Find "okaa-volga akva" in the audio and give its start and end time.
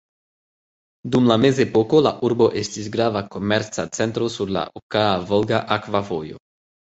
4.81-6.03